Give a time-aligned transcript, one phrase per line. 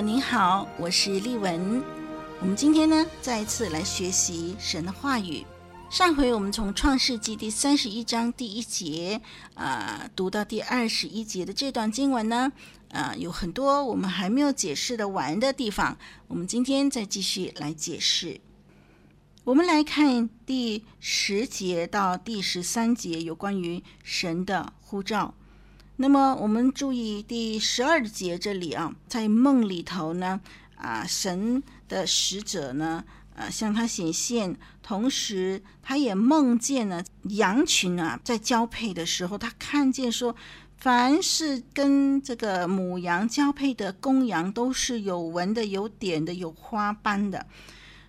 [0.00, 1.82] 您好，我是丽文。
[2.40, 5.44] 我们今天呢，再一次来学习神的话语。
[5.90, 9.20] 上回我们从创世纪第三十一章第一节
[9.54, 12.52] 啊、读到第二十一节的这段经文呢，
[12.90, 18.40] 呃、有很多我们还没有解释的完的地方，我们今天再继续来解释。
[19.42, 25.34] 我们来看第十节到第十三节有关于神的呼召。
[26.00, 30.40] 那么我们注意第十二节这里啊，在梦里头呢，
[30.76, 33.04] 啊神的使者呢。
[33.40, 40.34] 呃，向他显现，同时他也梦见了羊群啊，在交配的时候，他看见说，
[40.76, 47.46] 凡是跟这个母羊交配的公羊，都是有纹的、有点的、有花斑的。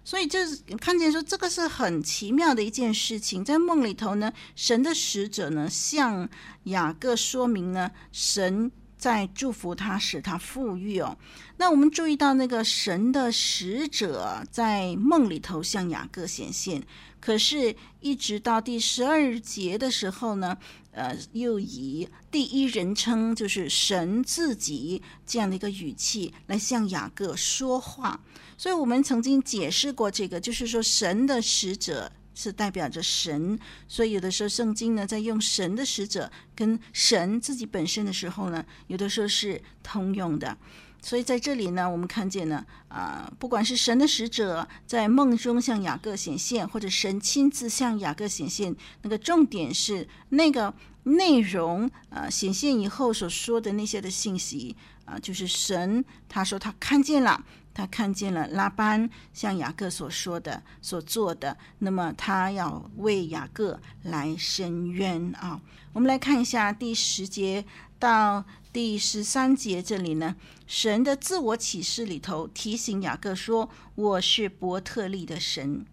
[0.09, 3.45] 所以就是看见说，这个是很奇妙的一件事情。
[3.45, 6.27] 在梦里头呢，神的使者呢，向
[6.63, 8.71] 雅各说明呢，神。
[8.99, 11.17] 在祝福他，使他富裕哦。
[11.57, 16.83] 那我们注意到那个神的使者在梦里头向雅各显现，
[17.21, 20.57] 可是，一直到第十二节的时候呢，
[20.91, 28.19] 呃，又以第一人称，就是神自己这样的一个语气来向雅各说话。
[28.57, 32.11] 所以我们曾经解释过这个，就是说神的使者。
[32.41, 40.57] 是代表着神，所以有的时候圣经呢，在用神的使者跟神自己本身的时候呢，有的时候是通用的。
[41.01, 50.73] 所以在这里呢，我们看见呢，啊、不管是神的使者在梦中向雅各显现，或者神亲自向雅各显现，那个重点是那个
[51.03, 54.73] 内容啊、显现以后所说的那些的信息
[55.03, 57.43] 啊、就是神他说他看见了。
[57.79, 65.61] 他看见了拉班向雅各所说的、所做的，那么他要为雅各来伸冤啊。
[65.93, 67.63] 我们来看一下第十节
[67.97, 70.35] 到第十三节这里呢，
[70.67, 75.85] 神的自我启示里头提醒雅各说：“我是伯特利的神。”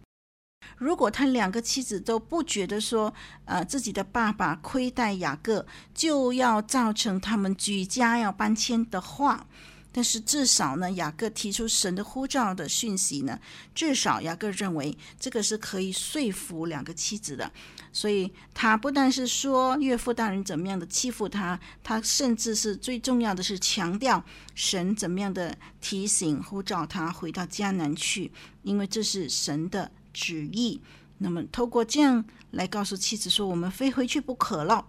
[0.78, 3.14] 如果他两个妻子都不觉得说，
[3.44, 5.64] 呃，自己的爸爸亏待雅各，
[5.94, 9.46] 就要造成他们举家要搬迁的话。
[9.96, 13.40] 但是至少呢，雅各提出神的呼召的讯息呢，
[13.74, 17.50] 至少雅各认为这个是可以说服两个妻子的，
[17.94, 24.22] 所以他不但是说岳父大人怎么样的欺负他，他甚至是最重要的是强调
[24.54, 28.30] 神怎么样的提醒呼召他回到迦南去，
[28.64, 30.78] 因为这是神的旨意。
[31.16, 34.84] 那么透过这样来告诉妻子说，我们非回去不可了。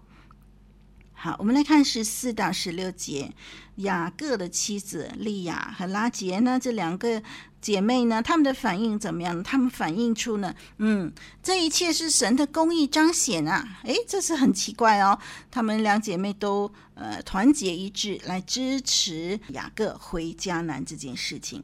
[1.20, 3.34] 好，我们来看十四到十六节，
[3.78, 7.20] 雅各的妻子利亚和拉结呢，这两个
[7.60, 9.42] 姐妹呢，她们的反应怎么样？
[9.42, 11.12] 她们反映出呢，嗯，
[11.42, 13.80] 这一切是神的公义彰显啊！
[13.86, 15.18] 诶，这是很奇怪哦。
[15.50, 21.64] 她们两姐妹都呃团结一致来支持雅各回迦南这件事情，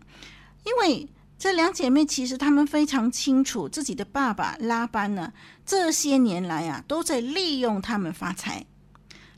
[0.65, 5.31] 因为这两姐妹其实她们非常清楚自己的爸爸拉班呢，
[5.63, 8.65] 这些年来啊都在利用他们发财。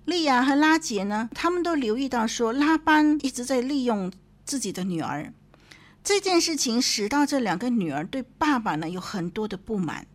[0.06, 4.12] 利亚和拉杰呢，他们都留意到说，拉班一直在利用
[4.46, 5.34] 自己的女儿。
[6.04, 10.06] 这件事情使到这两个女儿对爸爸呢有很多的不满，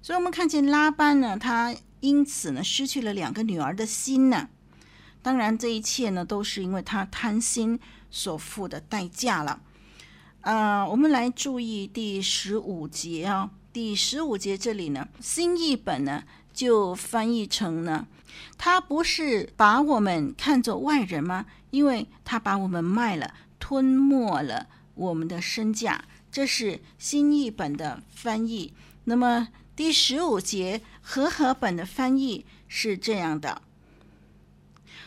[0.00, 4.48] 所以我们看见拉班呢，他因此呢失去了两个女儿的心呢。
[5.20, 7.78] 当然，这一切呢都是因为他贪心
[8.10, 9.60] 所付的代价了。
[10.40, 16.24] 呃，我们来注意第十五节啊、哦，第十五节这里呢，新译本呢
[16.54, 18.06] 就翻译成呢。
[18.56, 21.46] 他不是把我们看作外人吗？
[21.70, 26.04] 因为他把我们卖了，吞没了我们的身价。
[26.30, 28.72] 这是新译本的翻译。
[29.04, 33.62] 那么第十五节和合本的翻译是这样的：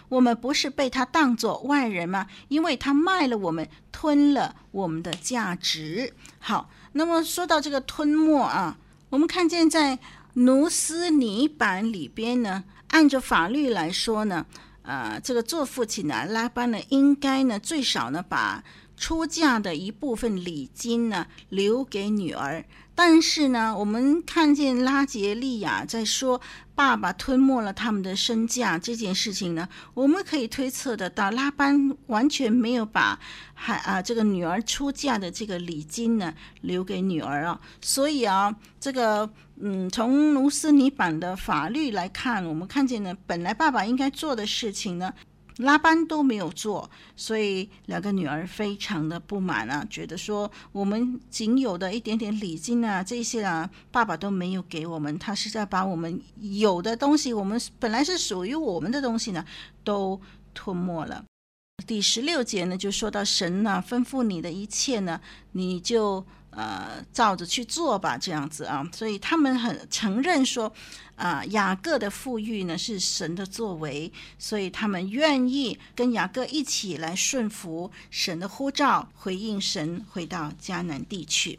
[0.10, 2.28] 我们不是被他当作外人吗？
[2.48, 6.14] 因为他卖了我们，吞了我们的价值。
[6.40, 8.78] 好，那么说到这个吞没啊，
[9.10, 10.00] 我们看见在
[10.34, 12.64] 努斯尼版里边呢。
[12.92, 14.46] 按照法律来说呢，
[14.84, 18.64] 呃，这个做父亲的拉班呢，应该呢最少呢把
[18.96, 22.64] 出嫁的一部分礼金呢留给女儿。
[23.04, 26.40] 但是呢，我们看见拉杰利亚在说
[26.76, 33.20] 爸爸吞没了他们的身价这件事情呢，我们可以推测得到，拉班完全没有把
[33.56, 36.32] 还啊这个女儿出嫁的这个礼金呢
[36.62, 39.28] 留给女儿啊，所以啊，这个
[39.60, 45.12] 嗯，从卢斯尼版的法律来看，我们看见呢，本来爸爸应该做的事情呢。
[45.58, 59.46] 拉班都没有做，所以两个女儿非常的不满啊，觉得说我们仅有的一点点礼金啊，这些啊，爸爸都没有给我们，他是在把我们有的东西，我们本来是属于我们的东西呢，
[59.84, 60.20] 都
[60.54, 61.24] 吞没了。
[61.86, 65.22] 第十六节呢，就说到神呢吩咐你的一切呢，
[65.52, 66.26] 你就。
[66.52, 70.72] 呃，照着去做吧，这样子啊，所以他们很承认说，
[71.16, 81.58] 啊，雅各的富裕呢是神的作为，所以他们愿意跟雅各一起来顺服神的呼召，回应神，回到迦南地区。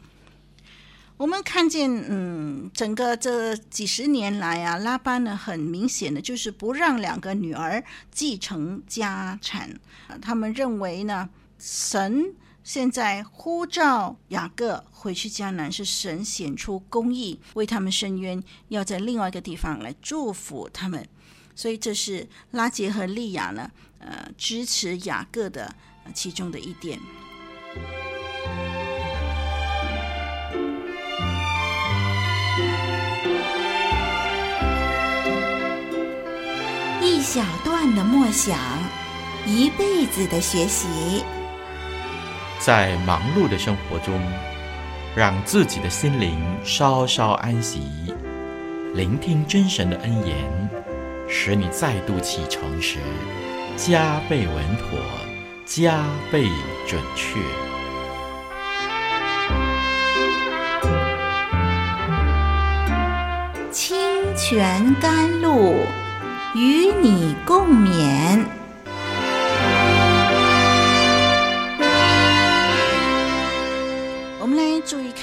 [1.17, 9.79] 我们看见，嗯，整个这几十年来啊，拉班呢很明显的就是不让两个女儿继承家产，
[10.21, 12.35] 他们认为呢，神。
[12.63, 21.05] 现在呼召雅各回去迦南，是神显出公义，为他们伸冤，要在另外一个地方来祝福他们。
[21.55, 23.69] 所以这是拉结和利亚呢，
[23.99, 25.75] 呃，支持雅各的
[26.13, 26.97] 其中的一点。
[37.01, 38.57] 一小段的默想，
[39.45, 40.87] 一辈子的学习。
[42.65, 44.17] 在忙碌的生活中，
[45.13, 47.81] 让自己的心灵稍稍安息，
[48.93, 50.69] 聆听真神的恩言，
[51.27, 52.99] 使你再度启程时
[53.75, 54.97] 加倍稳妥，
[55.65, 56.47] 加倍
[56.87, 57.37] 准确。
[63.73, 63.97] 清
[64.37, 65.75] 泉甘露，
[66.55, 68.62] 与你共勉。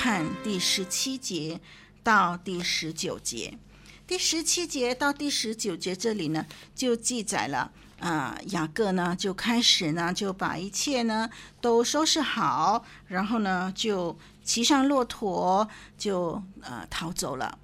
[0.02, 1.60] 看第十七节
[2.02, 3.58] 到第十九节，
[4.06, 11.28] 第十七节到第十九节这里呢，就记载了啊、呃，雅各呢就开始呢就把一切呢
[11.60, 15.68] 都收拾好，然后呢就骑上骆驼
[15.98, 17.58] 就呃逃走了。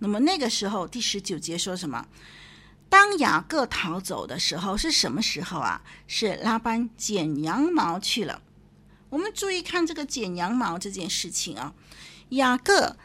[0.00, 2.06] 那么那个时候第十九节说什么？
[2.90, 5.80] 当雅各逃走的时候是什么时候啊？
[6.06, 8.42] 是拉班剪羊毛去了。
[9.12, 11.74] 我们注意看这个剪羊毛这件事情啊，
[12.30, 12.96] 雅各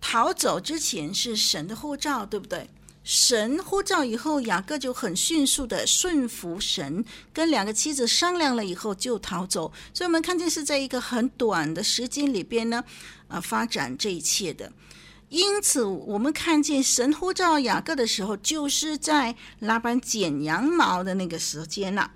[0.00, 2.68] 逃走之前是神的呼召，对不对？
[3.04, 9.72] 神呼召以后，雅各就很迅速的顺服神，跟两个妻子商量了以后就逃走。
[9.94, 12.82] 所以，我们看见是在一个很短的时间里边呢，
[13.28, 14.72] 啊，发展这一切的。
[15.28, 22.10] 因此，我们看见神呼召雅各的时候，就是在拉班剪羊毛的那个时间了。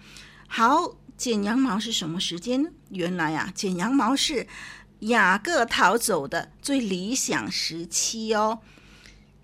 [0.49, 0.97] 好。
[1.17, 2.69] 剪羊毛是什么时间呢？
[2.91, 4.47] 原来啊，剪羊毛是
[5.01, 8.61] 雅各逃走的最理想时期哦。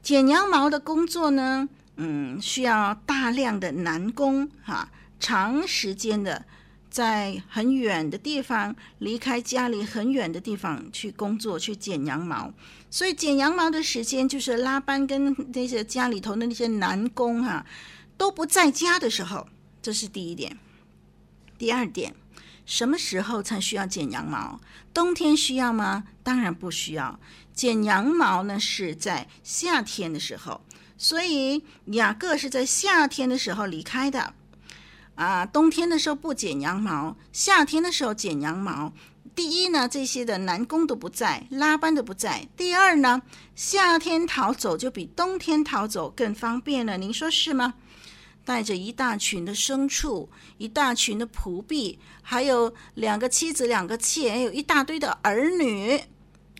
[0.02, 4.90] 剪羊毛的工作呢，嗯，需要大量的男工哈、
[5.20, 6.44] 长时间的
[6.90, 12.52] 在很远的地方，离开家里很远的地方去工作去剪羊毛。
[12.90, 17.64] 所以剪羊毛的时间就是拉班跟那些家里头的那些男工哈、
[18.16, 19.48] 都不在家的时候，
[19.80, 20.58] 这是第一点。
[21.56, 22.14] 第二点，
[22.64, 24.60] 什么时候才需要剪羊毛？
[24.94, 26.04] 冬天需要吗？
[26.22, 27.18] 当然不需要。
[27.52, 30.62] 剪羊毛呢，是在夏天的时候，
[30.96, 34.34] 所以雅各是在夏天的时候离开的。
[35.14, 38.92] 啊，冬天的时候不剪羊毛，夏天的时候剪羊毛。
[39.34, 42.48] 第一呢，这些的男工都不在，拉班都不在。
[42.56, 43.22] 第二呢，
[43.54, 46.96] 夏天逃走就比冬天逃走更方便了。
[46.96, 47.74] 您说是吗？
[48.44, 56.00] 带着一大群的牲畜，一大群的仆婢，还有两个妻子、两个妾，还有一大堆的儿女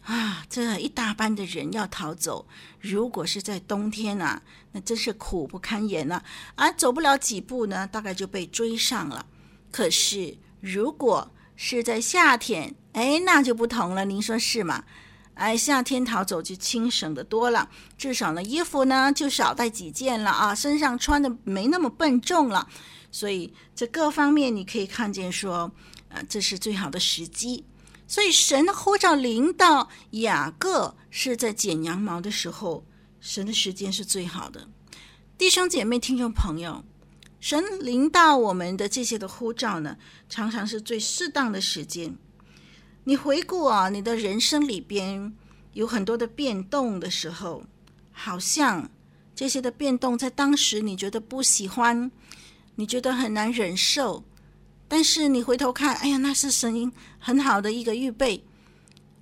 [0.03, 0.45] 啊！
[0.49, 2.47] 这一大班的人要逃走，
[2.81, 6.25] 如果是在冬天啊，那真是苦不堪言了
[6.57, 6.71] 啊！
[6.73, 9.27] 走不了几步呢，大概就被追上了。
[9.71, 14.05] 可是如果是在夏天，哎，那就不同了。
[14.05, 14.85] 您说是吗？
[15.35, 22.69] 哎，夏天逃走就轻省的多了，至少呢，衣服呢就少带几件了啊，身上穿的没那么笨重了，
[23.11, 25.73] 所以这各方面你可以看见说，
[26.09, 27.65] 呃，这是最好的时机。
[28.07, 32.85] 所以神的呼召临到雅各是在剪羊毛的时候，
[33.21, 34.69] 神的时间是最好的。
[35.39, 36.85] 弟兄姐妹、听众朋友，
[37.41, 39.97] 神临到我们的这些的呼召呢，
[40.29, 42.15] 常常是最适当的时间。
[43.05, 45.33] 你回顾啊，你的人生里边
[45.73, 47.65] 有很多的变动的时候，
[48.13, 48.89] 好像
[49.35, 52.11] 这些的变动在当时你觉得不喜欢，
[52.77, 54.23] 你觉得很难忍受，
[54.87, 58.45] 但是你回头看，哎呀，那是神很好的一个预备。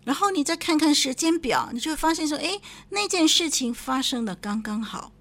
[0.05, 5.13] 然后你再看看时间表，你就会发现说，哎，那件事情发生的刚刚好，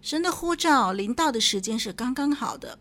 [0.00, 2.78] 神的呼召临到的时间是刚刚好的。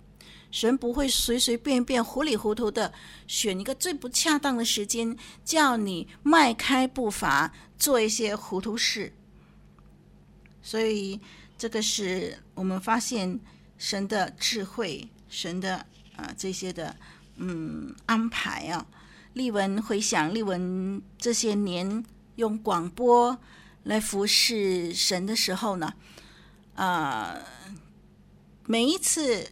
[0.56, 2.94] 神不会随随便便、糊里糊涂的
[3.28, 9.12] 选一个最不恰当的时间，叫你迈开步伐做一些糊涂事。
[10.64, 11.20] 所以，
[11.58, 13.38] 这个是我们发现
[13.78, 15.86] 神的智慧，神的
[16.16, 16.96] 啊、这些的
[17.36, 18.88] 嗯安排啊。
[19.34, 22.06] 丽文回想丽文这些年
[22.38, 23.38] 用广播
[23.84, 25.94] 来服侍神的时候呢，
[26.76, 27.38] 啊、
[28.66, 29.52] 每一次。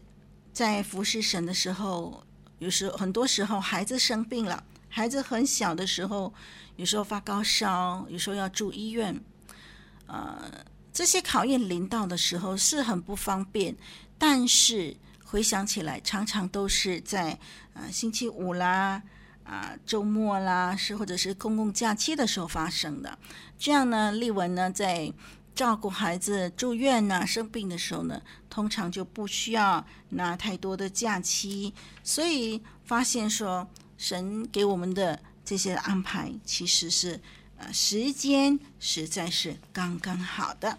[0.54, 2.24] 在服侍神的时候，
[2.60, 6.32] 有时很多时候孩子生病了，孩子很小的时候，
[6.76, 9.20] 有时候发高烧，有时候要住医院，
[10.06, 13.76] 呃，这些考验临到的时候是很不方便。
[14.20, 14.96] 但是
[15.26, 17.38] 回想起来，常常都是在、
[17.74, 19.02] 呃、星期五啦，
[19.44, 23.18] 啊、周末啦，是或者是公共假期的时候发生的。
[23.58, 25.12] 这样呢，丽文呢在。
[25.56, 33.68] 照顾孩子住院呐、生病的时候呢，通常就不需要拿太多的假期，所以发现说，
[33.98, 37.20] 神给我们的这些安排其实是
[37.58, 40.78] 呃时间实在是刚刚好的。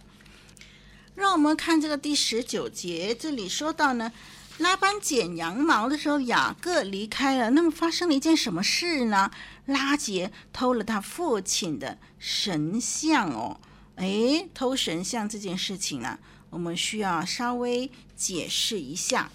[1.14, 4.10] 让我们看这个第十九节，这里说到呢，
[4.58, 9.30] 拉班剪羊毛的时候，雅各离开了，那么发生了一件什么事呢？
[9.66, 13.60] 拉结偷了他父亲的神像哦。
[13.96, 16.18] 哎，偷神像这件事情呢、啊，
[16.50, 19.30] 我们需要稍微解释一下。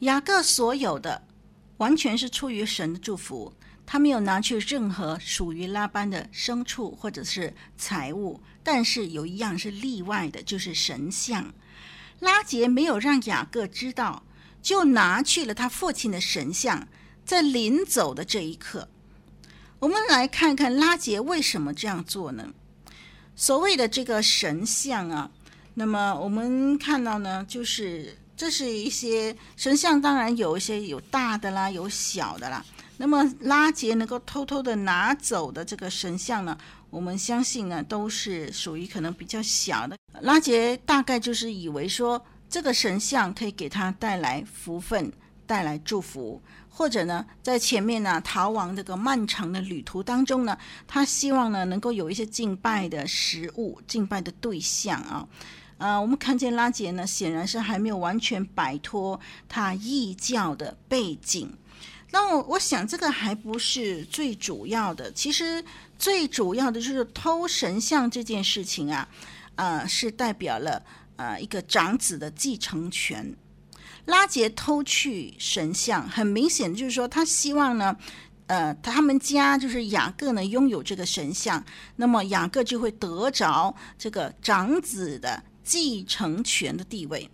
[0.00, 1.22] 雅各所有的
[1.78, 3.54] 完全是出于神的祝福，
[3.86, 8.40] 他没有拿去任何属于拉班的牲畜或者是财物。
[8.62, 11.52] 但是有一样是例外的，就是神像。
[12.20, 14.22] 拉杰没有让雅各知道，
[14.62, 16.88] 就拿去了他父亲的神像。
[17.24, 18.88] 在临走的这一刻，
[19.78, 22.52] 我们来看看拉杰为什么这样做呢？
[23.42, 25.28] 所谓的这个神像啊，
[25.74, 32.64] 那么我们看到呢，就是这是一些神像，当然有一些有大的啦，有小的啦。
[32.98, 36.56] 那么拉杰能够偷偷的拿走的这个神像呢，
[36.88, 39.98] 我们相信呢，都是属于可能比较小的。
[40.20, 45.12] 拉杰大概就是以为说，这个神像可以给他带来福分，
[45.48, 46.40] 带来祝福。
[46.74, 50.56] 或者呢，在前面呢，逃亡这个漫长的旅途当中呢，
[50.88, 55.28] 他希望呢能够有一些敬拜的食物、敬拜的对象啊。
[55.76, 61.52] 呃，我们看见拉杰呢，显然是还没有完全摆脱他异教的背景。
[62.10, 65.64] 那我我想这个还不是最主要的，其实
[65.98, 69.08] 最主要的就是偷神像这件事情啊，
[69.56, 70.82] 呃，是代表了
[71.16, 73.34] 呃一个长子的继承权。
[74.06, 77.96] 拉结偷去神像，很明显就是说，他希望呢，
[78.46, 81.64] 呃，他们家就是雅各呢拥有这个神像，
[81.96, 87.30] 那么雅各就会得着这个长子的继承权的地位。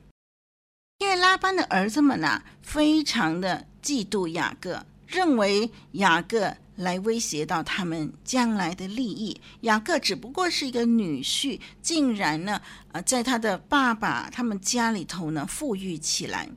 [0.99, 6.57] 因为拉班的儿子们呢，非常的嫉妒雅各，认为雅各。
[6.79, 9.39] 来威胁到他们将来的利益。
[9.63, 16.49] 雅各只不过是一个女婿，竟然呢，呃，在他的爸爸他们家里头呢，富裕起来。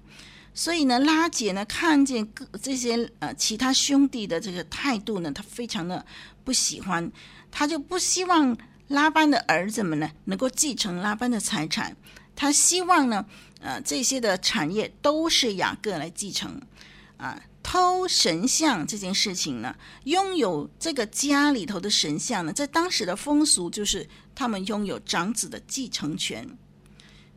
[0.54, 6.06] 所以呢，拉结呢，看见各这些呃其他兄弟的这个态度呢，他非常的
[6.44, 7.10] 不喜欢，
[7.50, 8.56] 他就不希望
[8.90, 11.96] 拉班的儿子们呢能够继承拉班的财产，
[12.36, 13.26] 他希望呢，
[13.62, 16.62] 呃，这些的产业都是雅各来继承，
[17.16, 19.74] 啊、偷神像这件事情呢，
[20.04, 26.46] 拥有这个家里头的神像呢，在当时的风俗就是他们拥有长子的继承权。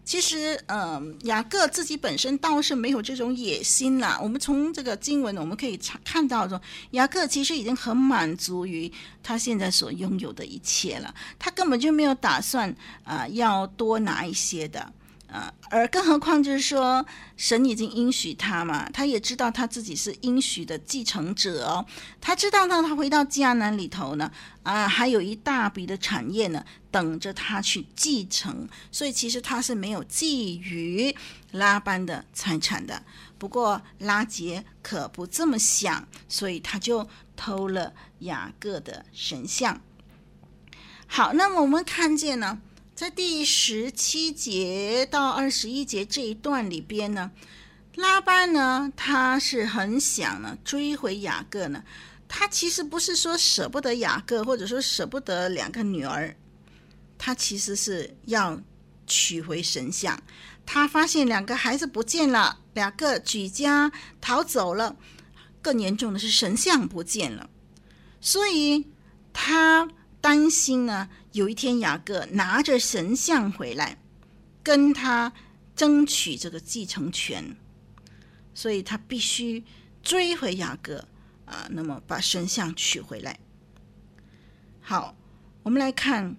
[0.04, 4.18] 其实，嗯、雅各自己本身倒是没有这种野心啦。
[4.20, 6.60] 我们从这个经文我们可以查看到说，
[6.90, 8.90] 雅各其实已经很满足于
[9.22, 12.74] 他现在所拥有的一切了，他根本就没有打算
[13.04, 14.92] 啊、要多拿一些的。
[15.34, 17.04] 啊，而更何况就是说，
[17.36, 21.84] 神已经应许他嘛，他也知道他自己是应许的继承者哦。
[22.20, 24.30] 他知道呢，他回到迦南里头呢，
[24.62, 28.68] 啊，还有一大笔的产业呢，等着他去继承。
[28.92, 31.12] 所以其实他是没有觊觎
[31.50, 33.02] 拉班的财产的。
[33.36, 39.80] 不过拉结可不这么想，所以他就偷了雅各的神像。
[41.08, 42.60] 好，那么我们看见呢。
[42.94, 47.32] 在第十七节到二十一节这一段里边呢，
[47.96, 51.82] 拉班呢，他是很想呢追回雅各呢，
[52.28, 56.36] 他其实不是说舍不得雅各，或者说舍不得两个女儿，
[57.18, 58.60] 他其实是要
[59.08, 60.22] 取回神像。
[60.64, 64.94] 他发现两个孩子不见了，两个举家逃走了，
[65.60, 67.50] 更严重的是神像不见了，
[68.20, 68.86] 所以
[69.32, 73.98] 他担心呢，有一天雅各拿着神像回来，
[74.62, 75.32] 跟他
[75.74, 77.56] 争取这个继承权，
[78.54, 79.64] 所以他必须
[80.00, 81.08] 追回雅各
[81.44, 83.40] 啊，那么把神像取回来。
[84.80, 85.16] 好，
[85.64, 86.36] 我们来看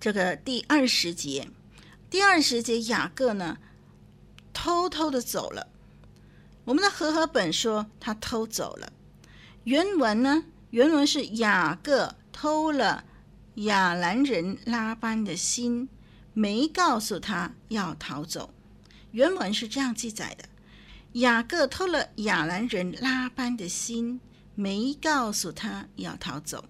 [0.00, 1.50] 这个第二十节。
[2.08, 3.58] 第二十节，雅各呢
[4.54, 5.68] 偷偷的走了。
[6.64, 8.90] 我们的和合本说他偷走了。
[9.64, 13.04] 原文呢，原文是雅各偷了
[13.60, 15.88] 亚兰人拉班的心，
[16.32, 18.54] 没告诉他要逃走。
[19.10, 20.48] 原文是这样记载的：
[21.20, 24.20] 雅各偷了亚兰人拉班的心，
[24.54, 26.64] 没告诉他要逃走，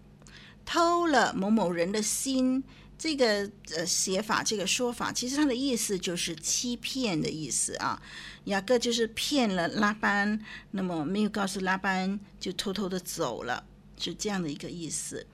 [0.64, 2.64] 偷了某某人的心。
[2.99, 8.02] 这个呃写法，这个说法，其实它的意思就是欺骗的意思啊。
[8.44, 10.38] 雅各就是骗了拉班，
[10.73, 13.64] 那么没有告诉拉班，就偷偷的走了，
[13.97, 15.26] 是这样的一个意思。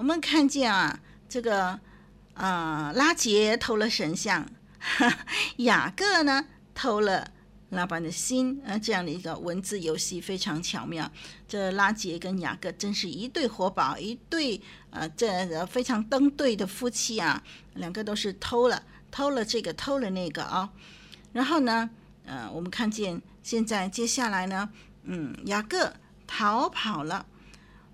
[0.00, 1.78] 我们看见啊，这个、
[2.32, 4.50] 呃、拉杰偷了神像，
[5.58, 7.32] 雅各呢偷了。
[7.68, 11.08] 拉班的心，呃，这样的一个文字游戏非常巧妙。
[11.46, 17.40] 这拉杰跟雅各真是一对活宝，一对呃，这非常登对的夫妻啊。
[17.74, 20.70] 两个都是偷了，偷了这个，偷了那个啊。
[21.34, 21.90] 然后呢，
[22.24, 24.70] 呃，我们看见现在接下来呢，
[25.04, 25.92] 嗯，雅各
[26.26, 27.26] 逃跑了。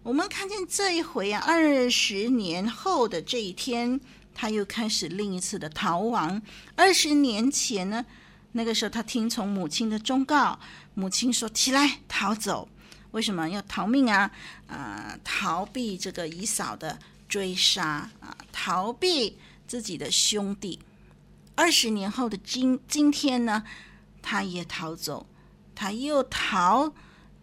[0.07, 4.01] 我们看见这一回啊，二十年后的这一天，
[4.33, 6.41] 他又开始另一次的逃亡。
[6.77, 8.07] 二十年前呢？
[8.53, 10.61] 那个时候，他听从母亲的忠告，
[10.95, 12.69] 母亲说：“起来，逃走。
[13.11, 14.31] 为什么要逃命啊？
[14.69, 16.97] 啊、逃避这个以嫂的
[17.29, 20.79] 追杀啊，逃避自己的兄弟。
[21.57, 23.65] 二十年后的今今天呢，
[24.23, 25.27] 他也逃走，
[25.75, 26.93] 他又逃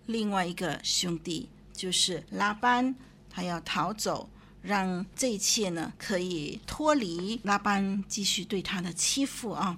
[0.06, 1.50] 另外一个兄弟，
[1.84, 2.96] 就是拉班，
[3.30, 4.30] 他要逃走，
[4.62, 9.78] 让这一切呢可以脱离拉班继续对他的欺负啊。”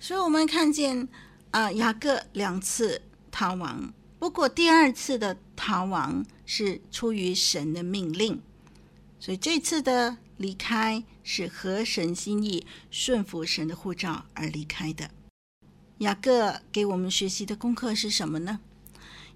[0.00, 1.06] 所以，我们看见
[1.50, 8.40] 啊，雅各两次逃亡，不过第二次的逃亡是出于神的命令，
[9.20, 15.10] 所以这次的离开是合神心意、顺服神的护照而离开的。
[15.98, 18.60] 雅各给我们学习的功课是什么呢？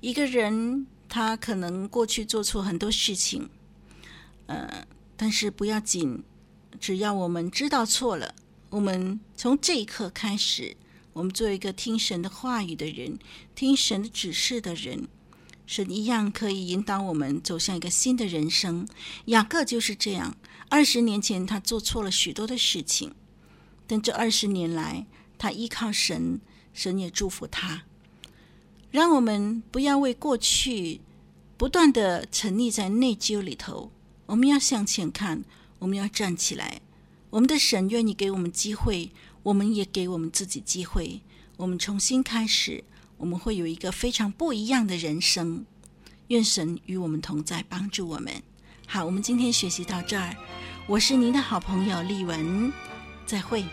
[0.00, 3.50] 一个人他可能过去做错很多事情，
[4.46, 6.22] 呃，但是不要紧，
[6.78, 8.36] 只要我们知道错了。
[8.70, 10.76] 我们从这一刻开始，
[11.12, 13.18] 我们做一个听神的话语的人，
[13.56, 15.08] 听神的指示的人，
[15.66, 18.86] 神一样可以引导我们走向一个新的人生。
[19.24, 20.36] 雅各就是这样，
[20.68, 23.12] 二十年前他做错了许多的事情，
[23.88, 25.04] 但这二十年来，
[25.36, 26.40] 他依靠神，
[26.72, 27.82] 神也祝福他。
[28.90, 31.00] 让我们不要为过去
[31.56, 33.92] 不断地沉溺在内疚里头，
[34.26, 35.44] 我们要向前看，
[35.78, 36.80] 我们要站起来。
[37.30, 39.12] 我们的神愿意给我们机会，
[39.44, 41.20] 我们也给我们自己机会。
[41.56, 42.82] 我们重新开始，
[43.18, 45.64] 我们会有一个非常不一样的人生。
[46.28, 48.42] 愿神与我们同在，帮助我们。
[48.86, 50.34] 好，我们今天学习到这儿。
[50.88, 52.72] 我是您的好朋友丽文，
[53.24, 53.64] 再会。